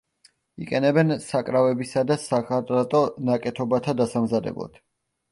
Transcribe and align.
იყენებენ 0.63 1.11
საკრავებისა 1.25 2.01
და 2.11 2.17
სახარატო 2.21 3.01
ნაკეთობათა 3.27 3.95
დასამზადებლად. 4.01 4.81